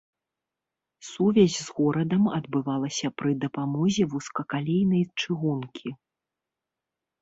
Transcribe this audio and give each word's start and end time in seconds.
Сувязь 1.09 1.57
з 1.65 1.75
горадам 1.81 2.23
адбывалася 2.39 3.07
пры 3.21 3.31
дапамозе 3.45 4.03
вузкакалейнай 4.17 5.03
чыгункі. 5.23 5.89